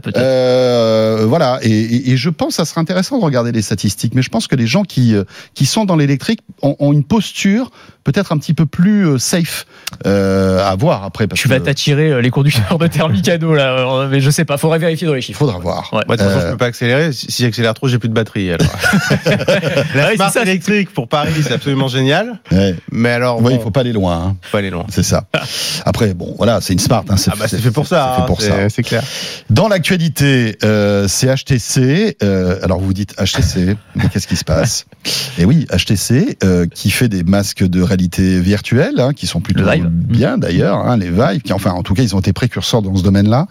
[1.26, 4.22] voilà, et, et- et je pense que ça serait intéressant de regarder les statistiques, mais
[4.22, 7.72] je pense que les gens qui, euh, qui sont dans l'électrique ont, ont une posture
[8.04, 9.66] peut-être un petit peu plus euh, safe
[10.06, 11.28] euh, à voir après.
[11.28, 14.80] Parce tu vas que t'attirer les conducteurs de thermicado là, mais je sais pas, faudrait
[14.80, 15.40] vérifier dans les il chiffres.
[15.40, 15.90] faudra voir.
[15.94, 16.02] Ouais.
[16.08, 17.12] Moi, de toute façon, Euh, je peux pas accélérer.
[17.14, 18.52] Si j'accélère trop, j'ai plus de batterie.
[18.52, 18.68] Alors.
[19.96, 22.40] la Ouais, Smart ça, électrique pour Paris, c'est absolument génial.
[22.52, 22.76] Ouais.
[22.92, 24.86] Mais alors, bon, il faut pas aller loin, hein, faut pas aller loin.
[24.90, 25.26] c'est ça.
[25.86, 27.04] Après, bon, voilà, c'est une smart.
[27.10, 28.28] Hein, Ah bah c'est fait pour ça.
[28.28, 28.70] c'est fait hein, ça.
[28.70, 29.04] c'est- clair.
[29.50, 32.18] Dans l'actualité, euh, c'est HTC.
[32.36, 34.86] Euh, alors vous dites HTC, mais qu'est-ce qui se passe?
[35.38, 39.64] Et oui, HTC euh, qui fait des masques de réalité virtuelle, hein, qui sont plutôt
[39.92, 42.96] bien d'ailleurs, hein, les Vive, qui enfin en tout cas ils ont été précurseurs dans
[42.96, 43.48] ce domaine-là,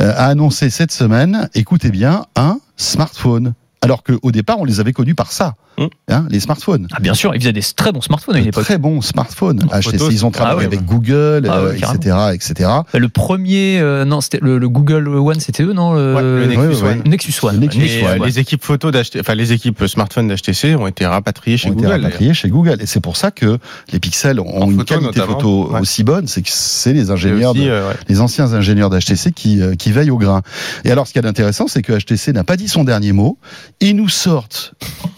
[0.00, 3.54] euh, a annoncé cette semaine, écoutez bien, un smartphone.
[3.82, 5.88] Alors qu'au départ on les avait connus par ça, Hum.
[6.10, 6.88] hein, les smartphones.
[6.92, 8.64] Ah, bien sûr, ils faisaient des très bons smartphones à une époque.
[8.64, 9.60] très bons smartphones.
[9.60, 10.86] HTC, photo, ils ont travaillé Ah ouais, avec ouais.
[10.86, 12.70] Google, Ah ouais, euh, etc., etc.
[12.92, 16.46] Le premier, euh, non, c'était le, le Google One, c'était eux, non le, Ouais, le
[16.48, 16.90] Nexus ouais, ouais.
[16.90, 17.02] One.
[17.06, 17.60] Nexus One.
[17.60, 18.26] Nexus Et, One, euh, ouais.
[18.26, 21.86] les équipes photos d'HTC, enfin les équipes smartphones d'HTC ont été rapatriées chez ont Google.
[21.92, 22.76] rapatriés chez Google.
[22.82, 23.56] Et c'est pour ça que
[23.92, 25.38] les pixels ont En une photo, qualité notamment.
[25.38, 25.80] photo Ouais.
[25.80, 27.94] aussi bonne, c'est que c'est les ingénieurs, aussi, de- euh, ouais.
[28.08, 30.42] les anciens ingénieurs d'HTC qui, euh, qui veillent au grain.
[30.84, 33.38] Et alors, ce qui est intéressant, c'est que HTC n'a pas dit son dernier mot.
[33.82, 34.74] Ils nous sortent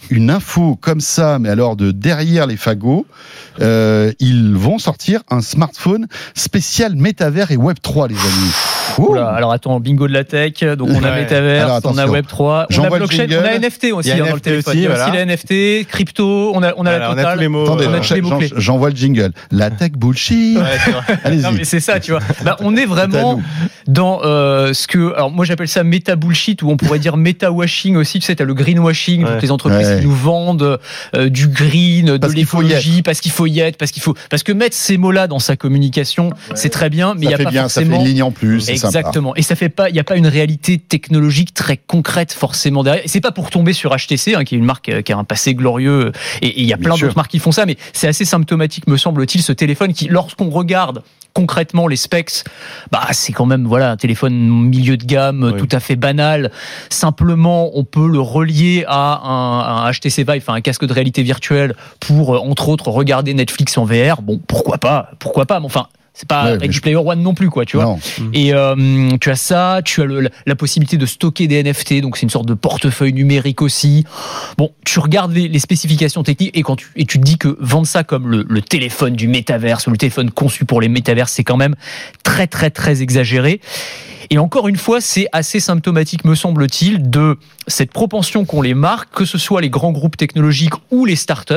[0.09, 3.05] une info comme ça, mais alors de derrière les fagots,
[3.61, 8.53] euh, ils vont sortir un smartphone spécial métavers et Web 3, les amis.
[9.09, 10.63] Oula, alors attends, bingo de la tech.
[10.77, 11.21] Donc on a Ouais.
[11.23, 12.07] Metaverse, Alors, on a.
[12.07, 14.43] Web 3, on a J'envoie le blockchain, on a NFT aussi hein, dans le NFT
[14.43, 14.71] téléphone.
[14.73, 17.11] aussi, Il y a aussi la NFT, crypto, on a, on a Voilà, la on
[17.13, 17.33] a totale.
[17.35, 17.63] tous les mots.
[17.63, 18.49] Attendez, on a euh, tous les j'en- mots-clés.
[18.57, 19.31] j'envoie le jingle.
[19.51, 20.57] La tech bullshit.
[20.57, 21.35] Ouais.
[21.37, 22.19] Non mais c'est ça, tu vois.
[22.43, 23.41] Bah, on est vraiment
[23.87, 27.51] dans euh, ce que, alors moi j'appelle ça méta bullshit ou on pourrait dire méta
[27.51, 28.19] washing aussi.
[28.19, 29.31] Tu sais, t'as le greenwashing, Ouais.
[29.33, 30.79] toutes les entreprises nous vendent
[31.15, 34.43] euh, du green, de Parce l'écologie, parce qu'il faut y être, parce qu'il faut, parce
[34.43, 37.43] que mettre ces mots-là dans sa communication, c'est très bien, mais il y a fait
[37.43, 38.05] pas bien, ça fait forcément.
[38.05, 38.61] une ligne en plus.
[38.61, 38.73] sympa.
[38.73, 39.35] Exactement.
[39.35, 43.03] Et ça fait pas, il y a pas une réalité technologique très concrète forcément derrière.
[43.03, 45.17] Et c'est pas pour tomber sur HTC, hein, qui est une marque euh, qui a
[45.17, 46.11] un passé glorieux.
[46.41, 48.25] Et et il y a Bien plein d'autres marques qui font ça, mais c'est assez
[48.25, 52.43] symptomatique, me semble-t-il, ce téléphone qui, lorsqu'on regarde concrètement les specs,
[52.91, 55.59] bah c'est quand même voilà un téléphone milieu de gamme, Oui.
[55.59, 56.51] tout à fait banal.
[56.89, 61.23] Simplement, on peut le relier à un, un HTC Vive, enfin un casque de réalité
[61.23, 64.21] virtuelle, pour euh, entre autres regarder Netflix en VR.
[64.21, 65.59] Bon, pourquoi pas, pourquoi pas.
[65.59, 65.87] Mais enfin.
[66.15, 67.85] C'est pas Ouais, Ready Player One non plus, quoi, tu vois.
[67.85, 67.99] Non.
[68.33, 72.17] Et euh, tu as ça, tu as le- la, possibilité de stocker des NFT, donc
[72.17, 74.05] c'est une sorte de portefeuille numérique aussi.
[74.57, 77.57] Bon, tu regardes les, les spécifications techniques et quand tu, et tu te dis que
[77.59, 81.31] vendre ça comme le, le téléphone du métaverse ou le téléphone conçu pour les métaverses,
[81.33, 81.75] c'est quand même
[82.21, 83.59] très très très exagéré.
[84.29, 89.09] Et encore une fois, c'est assez symptomatique, me semble-t-il, de cette propension qu'ont les marques,
[89.13, 91.55] que ce soit les grands groupes technologiques ou les startups,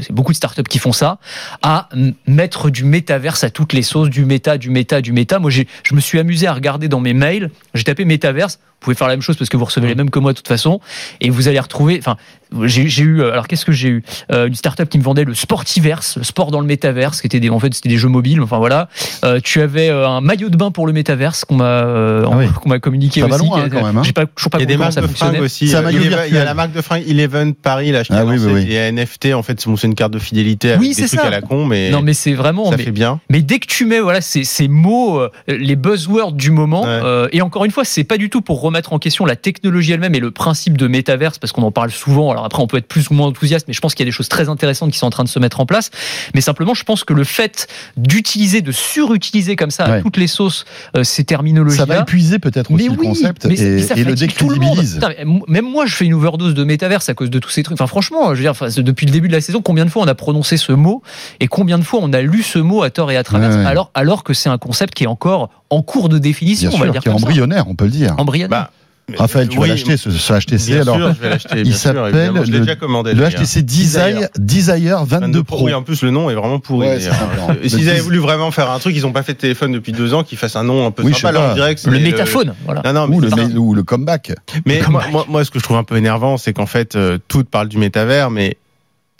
[0.00, 1.18] c'est beaucoup de startups qui font ça,
[1.62, 1.88] à
[2.26, 5.38] mettre du métaverse à toutes les sauces, du méta, du méta, du méta.
[5.38, 9.08] Moi, je me suis amusé à regarder dans mes mails, j'ai tapé métaverse, pouvez faire
[9.08, 10.80] la même chose parce que vous recevez les mêmes que moi de toute façon,
[11.20, 12.16] et vous allez retrouver, enfin,
[12.64, 14.02] j'ai, eu, euh, alors qu'est-ce que j'ai eu?
[14.32, 17.38] Euh, Une startup qui me vendait le Sportiverse, le sport dans le métaverse, qui était
[17.40, 18.88] des, en fait, c'était des jeux mobiles, enfin voilà.
[19.24, 22.36] Euh, tu avais euh, un maillot de bain pour le métaverse qu'on m'a, euh, Ah
[22.36, 22.46] oui.
[22.60, 23.46] qu'on m'a communiqué Ça va aussi.
[23.46, 24.02] loin, hein, quand même, hein.
[24.04, 25.66] J'ai pas, toujours pas Il y a des marques ça de fringues aussi.
[25.66, 26.24] Virtuel.
[26.28, 28.64] Il y a la marque de fringues Eleven Paris, là, Ah oui, oui, oui.
[28.64, 29.34] des NFT.
[29.34, 31.26] En fait, c'est une carte de fidélité avec Oui, des c'est trucs ça.
[31.26, 32.70] à la con, mais, Non, mais c'est vraiment.
[32.70, 33.20] ça mais- fait bien.
[33.30, 36.88] Mais dès que tu mets voilà ces, ces mots, les buzzwords du moment, Ouais.
[36.88, 39.92] euh, et encore une fois, c'est pas du tout pour remettre en question la technologie
[39.92, 42.30] elle-même et le principe de métaverse, parce qu'on en parle souvent.
[42.30, 44.10] Alors après, on peut être plus ou moins enthousiaste, mais je pense qu'il y a
[44.10, 45.90] des choses très intéressantes qui sont en train de se mettre en place.
[46.34, 50.02] Mais simplement, je pense que le fait d'utiliser, de surutiliser comme ça à Ouais.
[50.02, 50.64] toutes les sauces
[50.96, 51.24] euh, ces
[51.70, 54.10] Ça va épuiser peut-être aussi Mais le oui, concept mais, et, mais ça et le
[54.10, 54.76] fatigue tout le monde.
[54.78, 54.94] décrédibilise.
[54.94, 57.74] Putain, même moi, je fais une overdose de métaverse à cause de tous ces trucs.
[57.80, 60.02] Enfin, franchement, je veux dire, enfin, depuis le début de la saison, combien de fois
[60.02, 61.02] on a prononcé ce mot
[61.40, 63.56] et combien de fois on a lu ce mot à tort et à travers, Ouais,
[63.56, 63.64] ouais.
[63.66, 66.80] alors, alors que c'est un concept qui est encore en cours de définition, Bien on
[66.80, 67.16] va sûr, dire qui est ça.
[67.16, 68.14] embryonnaire, on peut le dire.
[68.18, 68.48] Embryonnaire.
[68.48, 68.59] Bah,
[69.18, 70.96] Raphaël, tu oui, vas l'acheter ce, ce HTC Bien alors.
[70.96, 71.62] sûr, je vais l'acheter.
[71.64, 73.14] il s'appelle le- déjà commandé.
[73.14, 73.28] Le.
[73.28, 75.64] HTC Desire, Desire 22 Pro.
[75.64, 76.88] Oui, en plus, le nom est vraiment pourri.
[76.88, 76.98] Ouais,
[77.66, 80.14] S'ils avaient voulu vraiment faire un truc, ils n'ont pas fait de téléphone depuis deux
[80.14, 81.54] ans, qu'ils fassent un nom un peu Oui, je sais sympa.
[81.74, 82.82] Que c'est le métaphone, voilà.
[82.84, 84.32] Non, non, Ou le, ou comeback.
[84.66, 84.80] Mais
[85.28, 87.78] moi, ce que je trouve un peu énervant, c'est qu'en fait, euh, tout parle du
[87.78, 88.56] métavers, mais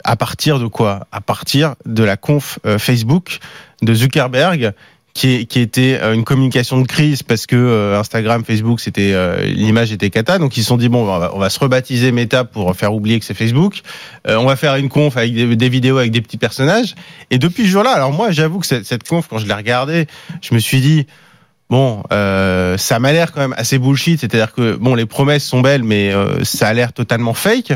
[0.03, 1.07] à partir de quoi?
[1.11, 3.39] À partir de la conf euh, Facebook
[3.81, 4.73] de Zuckerberg,
[5.13, 9.41] qui, qui était euh, une communication de crise parce que euh, Instagram, Facebook, c'était euh,
[9.43, 12.11] l'image était cata, donc ils se sont dit bon, on va, on va se rebaptiser
[12.11, 13.81] Meta pour faire oublier que c'est Facebook.
[14.27, 16.95] On va faire une conf avec des, vidéos avec des petits personnages.
[17.31, 20.07] Et depuis ce jour-là, alors moi, j'avoue que cette, conf, quand je l'ai regardée,
[20.41, 21.07] je me suis dit
[21.69, 25.83] Bon, ça m'a l'air quand même assez bullshit, c'est-à-dire que bon, les promesses sont belles,
[25.83, 27.73] mais ça a l'air totalement fake.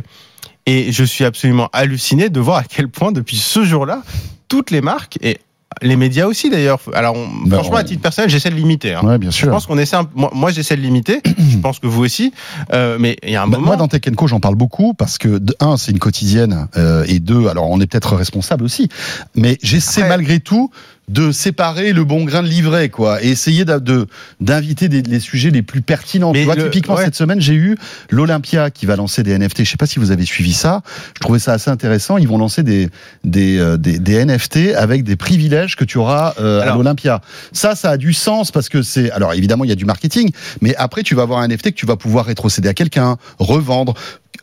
[0.67, 4.03] Et je suis absolument halluciné de voir à quel point depuis ce jour-là,
[4.47, 5.39] toutes les marques et
[5.81, 6.79] les médias aussi d'ailleurs.
[6.93, 8.93] Alors, on- Bah, franchement, on- à titre personnel, j'essaie de limiter.
[8.93, 9.01] hein.
[9.03, 9.49] Ouais, bien Je sûr.
[9.49, 9.95] pense qu'on essaie.
[9.95, 11.21] un- Moi, moi, j'essaie de limiter.
[11.49, 12.33] je pense que vous aussi.
[12.73, 13.67] Euh, mais il y a un Bah, moment.
[13.67, 17.03] Moi, dans Tech Co, j'en parle beaucoup parce que, de, un, c'est une quotidienne, euh,
[17.07, 18.89] et deux, alors on est peut-être responsable aussi,
[19.35, 20.69] mais j'essaie malgré tout
[21.07, 24.07] de séparer le bon grain de l'ivraie, quoi, et essayer de
[24.39, 26.31] d'inviter des- les sujets les plus pertinents.
[26.33, 27.05] Mais tu vois, le- typiquement ouais.
[27.05, 27.77] cette semaine, j'ai eu
[28.09, 29.63] l'Olympia qui va lancer des NFT.
[29.65, 30.81] Je sais pas si vous avez suivi ça.
[31.15, 32.17] Je trouvais ça assez intéressant.
[32.17, 32.89] Ils vont lancer des
[33.23, 37.21] des euh, des, des NFT avec des privilèges que tu auras euh, à l'Olympia.
[37.51, 39.11] Ça, ça a du sens parce que c'est.
[39.11, 41.75] Alors évidemment, il y a du marketing, mais après, tu vas avoir un NFT que
[41.75, 43.93] tu vas pouvoir rétrocéder à quelqu'un, revendre.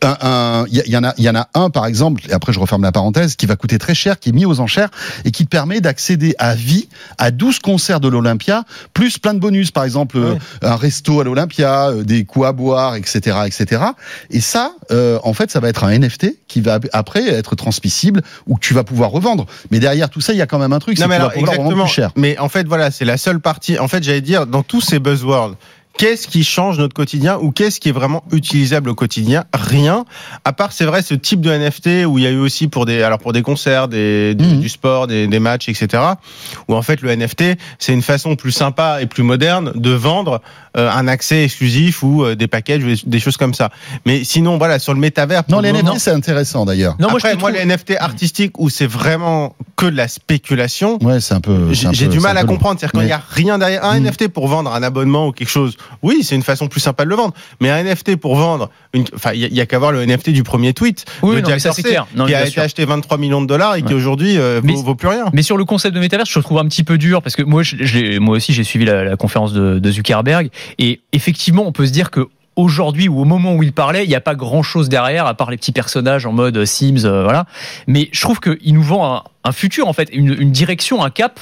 [0.01, 2.21] Il y, y en a, il y en a un par exemple.
[2.29, 4.59] Et après, je referme la parenthèse, qui va coûter très cher, qui est mis aux
[4.59, 4.89] enchères
[5.25, 9.39] et qui te permet d'accéder à vie à 12 concerts de l'Olympia, plus plein de
[9.39, 10.39] bonus, par exemple euh, Ouais.
[10.61, 13.81] un resto à l'Olympia, euh, des coups à boire, etc., etc.
[14.29, 18.21] Et ça, euh, en fait, ça va être un NFT qui va après être transmissible
[18.47, 19.45] ou que tu vas pouvoir revendre.
[19.71, 21.15] Mais derrière tout ça, il y a quand même un truc, c'est que tu vas
[21.15, 21.85] alors, pouvoir revendre exactement.
[21.85, 22.11] plus cher.
[22.15, 23.77] Mais en fait, voilà, c'est la seule partie.
[23.79, 25.55] En fait, j'allais dire, dans tous ces buzzwords
[25.97, 29.45] qu'est-ce qui change notre quotidien ou qu'est-ce qui est vraiment utilisable au quotidien?
[29.53, 30.05] Rien.
[30.45, 32.85] À part, c'est vrai, ce type de NFT où il y a eu aussi pour
[32.85, 34.59] des, alors pour des concerts, des, du, Mhm.
[34.59, 36.01] du sport, des, des matchs, etc.
[36.67, 40.41] Où en fait le NFT, c'est une façon plus sympa et plus moderne de vendre
[40.75, 43.69] euh, un accès exclusif ou euh, des packages, ou des- des choses comme ça.
[44.07, 45.43] Mais sinon, voilà, sur le métavers.
[45.47, 46.95] Non, les le NFT, c'est intéressant d'ailleurs.
[46.99, 49.95] Non, moi, Après, je te moi, trouve- les NFT artistiques où c'est vraiment que de
[49.95, 50.97] la spéculation.
[51.03, 51.71] Ouais, c'est un peu.
[51.73, 52.79] J'ai du mal à comprendre.
[52.79, 54.05] C'est-à-dire quand il Mais- n'y a rien derrière un Mm.
[54.07, 57.09] NFT pour vendre un abonnement ou quelque chose, oui, c'est une façon plus sympa de
[57.09, 57.33] le vendre.
[57.61, 59.05] Mais un NFT pour vendre, une...
[59.15, 61.47] enfin, il y y a, qu'à voir le NFT du premier tweet Oui, de non,
[61.47, 62.07] mais Jack ça, Dorsey, clair.
[62.15, 64.95] Non, qui a été acheté 23 millions de dollars et qui aujourd'hui euh, vaut, vaut
[64.95, 65.25] plus rien.
[65.33, 67.43] Mais sur le concept de métaverse, je le trouve un petit peu dur parce que
[67.43, 71.01] moi, je, je l'ai- moi aussi, j'ai suivi la, la conférence de, de Zuckerberg et
[71.11, 74.15] effectivement, on peut se dire que aujourd'hui ou au moment où il parlait, il n'y
[74.15, 77.45] a pas grand chose derrière à part les petits personnages en mode Sims, euh, voilà.
[77.87, 81.09] Mais je trouve qu'il nous vend un, un futur en fait, une, une direction, un
[81.09, 81.39] cap.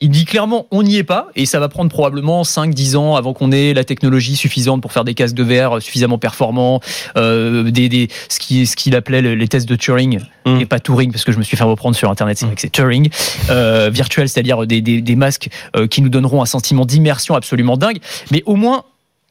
[0.00, 3.32] Il dit clairement, on n'y est pas, et ça va prendre probablement 5-10 ans avant
[3.32, 6.80] qu'on ait la technologie suffisante pour faire des casques de verre suffisamment performants,
[7.16, 10.60] euh, des, des, ce qu'il ce qu'il appelait le- les tests de Turing, Mm.
[10.60, 12.60] et pas Turing, parce que je me suis fait reprendre sur Internet, c'est vrai que
[12.60, 13.08] c'est Turing,
[13.50, 17.76] euh, virtuel, c'est-à-dire des, des, des masques euh, qui nous donneront un sentiment d'immersion absolument
[17.76, 17.98] dingue,
[18.30, 18.84] mais au moins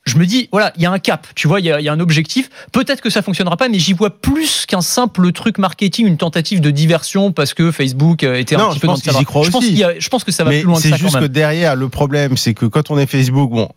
[0.07, 1.89] je me dis, voilà, il y a un cap, tu vois, il y a, y
[1.89, 2.49] a un objectif.
[2.71, 6.61] Peut-être que ça fonctionnera pas, mais j'y vois plus qu'un simple truc marketing, une tentative
[6.61, 9.65] de diversion parce que Facebook euh, était Non, un petit peu dans le je pense,
[9.65, 11.75] je pense que ça va Mais plus loin que c'est ça quand juste que derrière,
[11.75, 13.69] le problème, c'est que quand on est Facebook, bon.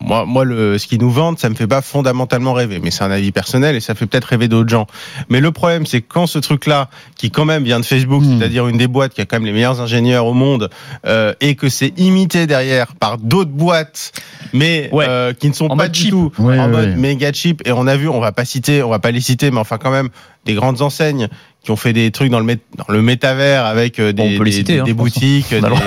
[0.00, 3.02] Moi, moi, le, ce qu'ils nous vendent, ça me fait pas fondamentalement rêver, mais c'est
[3.02, 4.86] un avis personnel et ça fait peut-être rêver d'autres gens.
[5.28, 8.38] Mais le problème, c'est quand ce truc-là, qui quand même vient de Facebook, Hmm.
[8.38, 10.70] c'est-à-dire une des boîtes qui a quand même les meilleurs ingénieurs au monde,
[11.04, 14.12] euh, et que c'est imité derrière par d'autres boîtes,
[14.52, 15.04] mais Ouais.
[15.08, 16.10] euh, qui ne sont En pas du cheap.
[16.10, 17.62] tout Ouais, en ouais, mode méga cheap.
[17.66, 19.78] Et on a vu, on va pas citer, on va pas les citer, mais enfin
[19.78, 20.10] quand même
[20.48, 21.28] des grandes enseignes
[21.62, 24.38] qui ont fait des trucs dans le, mét- dans le métavers avec euh, Bon, des,
[24.38, 25.78] des- citer, des hein, boutiques, des- Alors.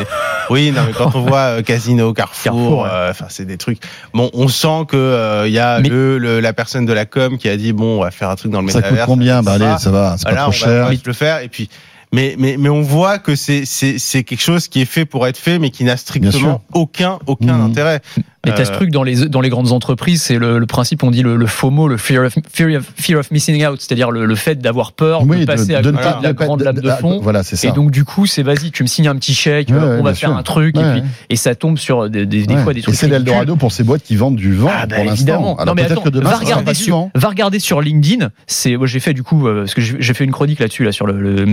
[0.51, 2.89] oui, non, mais quand on voit euh, Casino, Carrefour, Carrefour, ouais.
[2.91, 3.79] euh, enfin c'est des trucs.
[4.13, 7.05] Bon, on sent que euh, il y a Mais- le, le- la personne de la
[7.05, 9.05] com qui a dit bon, on va faire un truc dans le Ça coûte métavers.
[9.07, 9.41] combien?
[9.41, 10.85] Bah allez, ça va, c'est pas Voilà, trop on va, on cher.
[10.87, 11.69] va le faire et puis.
[12.13, 15.25] Mais, mais, mais on voit que c'est, c'est, c'est quelque chose qui est fait pour
[15.27, 17.61] être fait, mais qui n'a strictement aucun, aucun Mhm.
[17.71, 18.01] intérêt.
[18.43, 21.03] Mais t'as ce Euh, truc dans les, dans les grandes entreprises, c'est le, le principe,
[21.03, 24.09] on dit le, le FOMO, le fear of, fear of, fear of missing out, c'est-à-dire
[24.09, 26.45] le, le fait d'avoir peur Oui, de passer à côté pas- de la de pas-
[26.45, 27.19] grande lame de fond.
[27.21, 27.67] Voilà, c'est ça.
[27.67, 30.03] Et donc du coup, c'est vas-y, tu me signes un petit chèque, Ouais, ouais, on
[30.03, 30.37] va faire sûr.
[30.37, 31.03] un truc, et, puis, ouais.
[31.29, 32.63] et ça tombe sur des, des, des Ouais.
[32.63, 32.95] fois des Et trucs.
[32.95, 33.25] c'est ridicules.
[33.27, 35.13] l'Eldorado pour ces boîtes qui vendent du vent Ah bah, pour l'instant.
[35.17, 35.55] évidemment.
[35.57, 38.31] Alors non mais peut-être attends, que demain, va regarder sur, va regarder sur LinkedIn.
[38.47, 40.83] C'est, moi j'ai fait du coup euh, parce que j'ai j'ai fait une chronique là-dessus
[40.83, 41.45] là sur le, le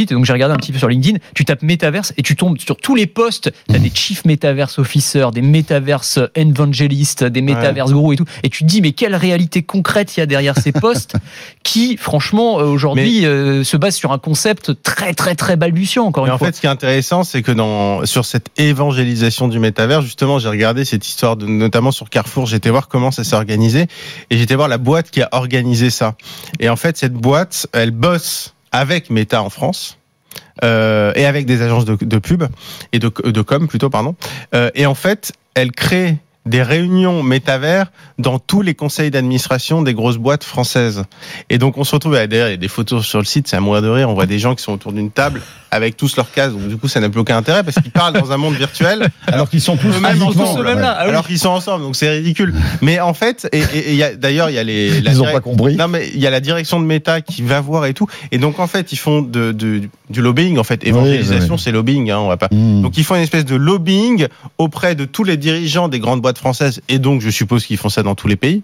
[0.00, 1.18] bullshit et donc j'ai regardé un petit peu sur LinkedIn.
[1.34, 3.52] Tu tapes métaverse et tu tombes sur tous les posts.
[3.68, 3.82] T'as Mmh.
[3.82, 8.24] des chief metaverse officers, des metaverse evangelistes, des metaverse gurus et tout.
[8.42, 11.14] Et tu te dis mais quelle réalité concrète il y a derrière ces posts
[11.62, 16.24] qui franchement euh, aujourd'hui euh, se basent sur un concept très très très balbutiant encore
[16.24, 16.48] Mais une en fois.
[16.48, 20.48] fait, ce qui est intéressant, c'est que dans sur cette évangélisation du métavers, justement, j'ai
[20.48, 22.46] regardé cette histoire, de, notamment sur Carrefour.
[22.46, 23.86] J'étais voir comment ça s'est organisé
[24.30, 26.14] et j'étais voir la boîte qui a organisé ça.
[26.58, 29.96] Et en fait, cette boîte, elle bosse avec Meta en France.
[30.62, 32.44] euh, et avec des agences de, de pub
[32.92, 34.14] et de, de com plutôt pardon
[34.54, 39.94] Euh, et en fait elle crée des réunions métavers dans tous les conseils d'administration des
[39.94, 41.04] grosses boîtes françaises.
[41.50, 43.56] Et donc on se retrouve, d'ailleurs il y a des photos sur le site, c'est
[43.56, 46.16] à mourir de rire, on voit des gens qui sont autour d'une table avec tous
[46.16, 48.36] leurs cases, donc du coup ça n'a plus aucun intérêt parce qu'ils parlent dans un
[48.36, 50.10] monde virtuel Alors qu'ils sont tous là.
[50.10, 51.10] Ah oui.
[51.10, 52.54] alors qu'ils sont ensemble, donc c'est ridicule.
[52.82, 54.88] Mais en fait, et, d'ailleurs il y a les...
[54.98, 55.76] Ils ont direct- pas compris.
[55.76, 58.38] non mais il y a la direction de Meta qui va voir et tout, et
[58.38, 60.84] donc en fait ils font de, de- du lobbying en fait.
[60.86, 61.60] Évangélisation oui.
[61.62, 62.48] c'est lobbying, hein, on va pas.
[62.50, 62.82] Mmh.
[62.82, 64.26] Donc ils font une espèce de lobbying
[64.58, 67.88] auprès de tous les dirigeants des grandes boîtes françaises et donc je suppose qu'ils font
[67.88, 68.62] ça dans tous les pays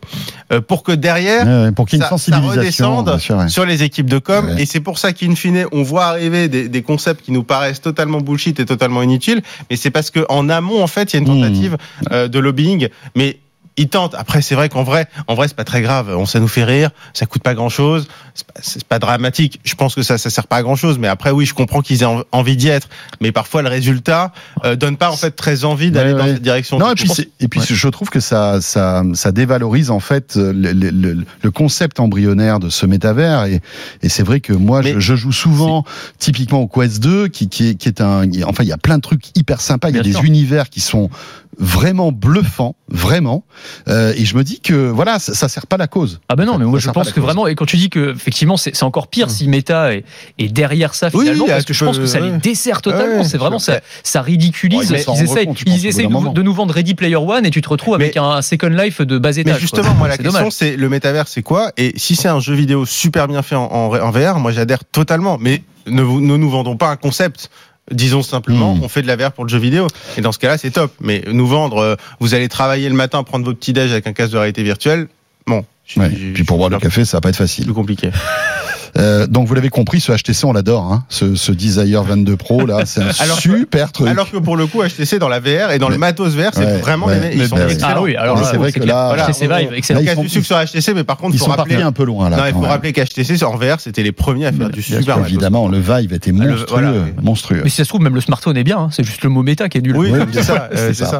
[0.53, 3.49] euh, pour que derrière pour qu'il y ait une ça- redescende bien sûr, ouais.
[3.49, 4.63] sur les équipes de com Ouais.
[4.63, 7.83] et c'est pour ça qu'in fine on voit arriver des, des concepts qui nous paraissent
[7.91, 11.19] totalement bullshit et totalement inutiles mais c'est parce que en amont en fait il y
[11.19, 11.43] a une Mmh.
[11.43, 11.77] tentative
[12.13, 13.39] euh, de lobbying mais
[13.77, 14.15] ils tentent.
[14.15, 16.15] Après, c'est vrai qu'en vrai, en vrai, c'est pas très grave.
[16.17, 16.91] On, ça nous fait rire.
[17.15, 18.09] Ça coûte pas grand chose.
[18.35, 19.61] C'est pas, pas dramatique.
[19.65, 20.99] Je pense que ça, ça sert pas à grand chose.
[20.99, 22.89] Mais après, oui, je comprends qu'ils aient en- envie d'y être.
[23.21, 24.33] Mais parfois, le résultat
[24.65, 26.33] euh, donne pas en fait très envie d'aller Ouais, dans ouais.
[26.35, 26.79] cette direction.
[26.79, 27.67] Non, et puis, pense- et puis Ouais.
[27.69, 32.01] je trouve que ça, ça, ça dévalorise en fait euh, le, le- le- le concept
[32.01, 33.45] embryonnaire de ce métavers.
[33.45, 33.61] Et,
[34.03, 35.85] et c'est vrai que moi, je, joue souvent
[36.19, 38.25] typiquement au Quest 2, qui, qui, est, qui est un.
[38.47, 39.91] Enfin, il y a plein de trucs hyper sympas.
[39.91, 40.25] Il y a des sûr.
[40.25, 41.11] univers qui sont
[41.59, 43.45] vraiment bluffants, vraiment.
[43.89, 46.21] Euh, et je me dis que voilà, ça, ça sert pas la cause.
[46.29, 47.23] Ah ben non, mais moi je pense que cause.
[47.25, 50.05] vraiment, et quand tu dis que effectivement c'est c'est encore pire si Meta est,
[50.39, 53.19] est derrière ça Oui, finalement, ah, parce que je pense que ça les dessert totalement.
[53.19, 54.91] Ouais, c'est vraiment ça, ça ridiculise.
[54.91, 57.69] Ouais, ils essayent, compte, ils essayent de, nous vendre Ready Player One et tu te
[57.69, 59.55] retrouves avec Mais- un, un Second Life de bas étage.
[59.55, 61.73] Mais justement, moi, la question, c'est le métavers, c'est quoi?
[61.77, 64.85] Et si c'est un jeu vidéo super bien fait en, en, en VR, moi, j'adhère
[64.85, 65.39] totalement.
[65.41, 67.51] Mais ne, vous- ne nous vendons pas un concept.
[67.93, 68.83] Disons simplement, Hmm.
[68.83, 69.87] on fait de la VR pour le jeu vidéo.
[70.17, 70.93] Et dans ce cas-là, c'est top.
[71.01, 74.13] Mais nous vendre, euh, vous allez travailler le matin, prendre vos petits déj avec un
[74.13, 75.07] casque de réalité virtuelle,
[75.47, 75.65] bon.
[75.87, 76.11] je- Ouais.
[76.11, 77.65] je- Puis pour boire le café, ça va pas être facile.
[77.65, 78.11] plus compliqué.
[78.99, 81.05] Euh, donc vous l'avez compris, ce HTC on l'adore, hein.
[81.09, 84.09] ce, ce Desire 22 Pro là, c'est un Alors que- super truc.
[84.09, 86.51] Alors que pour le coup, HTC dans la VR et dans le Mais- matos VR,
[86.55, 87.89] c'est Ouais, vraiment ouais, les, ils sont bah excellents.
[87.97, 90.01] Ah oui, alors c'est vrai que là- Voilà, HTC Vive, excellent.
[90.01, 91.75] Là, ils sont- du sucre sur HTC, mais par contre, Ils faut sont rappeler.
[91.75, 92.37] partis un peu loin là.
[92.39, 92.71] Non, il faut même.
[92.71, 95.31] rappeler qu'HTC en VR, c'était les premiers à faire du Bien super matos.
[95.33, 96.93] évidemment, le Vive était Le- monstrueux, voilà.
[97.23, 97.61] monstrueux.
[97.65, 98.79] Mais si ça se trouve, même le smartphone est bien.
[98.79, 98.89] hein.
[98.93, 99.97] C'est juste le mot méta qui est nul.
[99.97, 100.69] Oui, Ouais, euh, ça.
[100.75, 101.07] c'est ça.